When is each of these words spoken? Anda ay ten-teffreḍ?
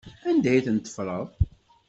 Anda 0.29 0.49
ay 0.51 0.61
ten-teffreḍ? 0.65 1.27